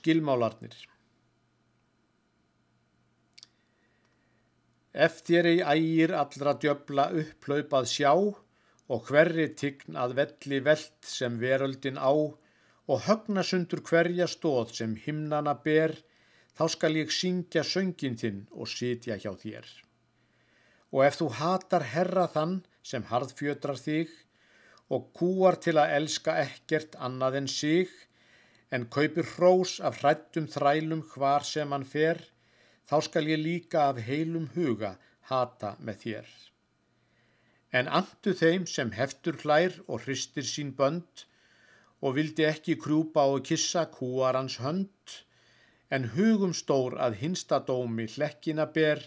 [0.00, 0.76] Skilmálarnir
[5.06, 12.00] Eftir ei ægir allra djöbla upplaupað sjá og hverri tign að velli veld sem veröldin
[12.00, 15.94] á og högnasundur hverja stóð sem himnana ber,
[16.56, 19.68] þá skal ég syngja söngin þinn og sitja hjá þér.
[20.96, 24.16] Og ef þú hatar herra þann sem harðfjötrar þig
[24.90, 27.92] og kúar til að elska ekkert annað en sig,
[28.70, 32.20] en kaupir hrós af hrættum þrælum hvar sem hann fer,
[32.88, 34.96] þá skal ég líka af heilum huga
[35.30, 36.30] hata með þér.
[37.78, 41.26] En andu þeim sem heftur hlær og hristir sín bönd
[42.00, 45.16] og vildi ekki krjúpa og kissa kúarans hönd,
[45.90, 49.02] en hugum stór að hinsta dómi hlekkina ber,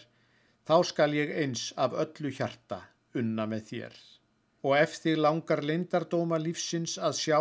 [0.68, 2.80] þá skal ég eins af öllu hjarta
[3.20, 3.94] unna með þér.
[4.64, 7.38] Og ef þig langar leindardóma lífsins að sjá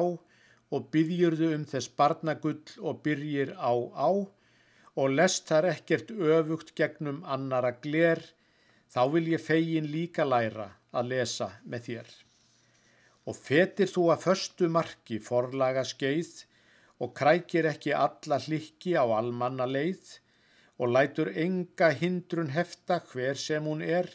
[0.73, 4.09] og byggjurðu um þess barnagull og byrjir á á
[5.02, 8.22] og lest þar ekkert öfugt gegnum annara gler,
[8.94, 12.09] þá vil ég fegin líka læra að lesa með þér.
[13.30, 16.33] Og fetir þú að förstu marki forlaga skeið
[17.02, 20.17] og krækir ekki alla hlikki á almanna leið
[20.81, 24.09] og lætur enga hindrun hefta hver sem hún er,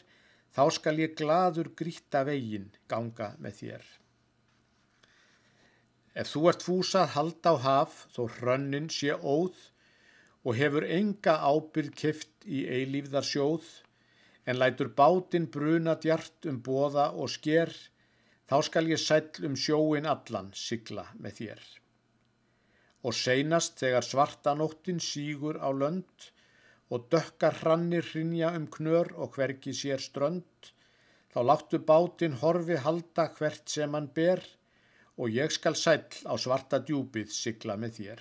[0.55, 3.89] þá skal ég gladur grýtta vegin ganga með þér.
[6.19, 9.59] Ef þú ert fúsað hald á haf þó hrönnin sé óð
[10.43, 13.67] og hefur enga ábyrg kift í eilífðar sjóð,
[14.49, 17.71] en lætur bátinn bruna djart um bóða og sker,
[18.51, 21.63] þá skal ég sæll um sjóin allan sigla með þér.
[23.07, 26.31] Og seinast þegar svartanóttin sígur á lönd
[26.91, 30.73] og dökkar hrannir hrinja um knör og hverki sér strönd,
[31.31, 34.43] þá láttu bátinn horfi halda hvert sem hann ber
[35.19, 38.21] og ég skal sæll á svarta djúpið sigla með þér.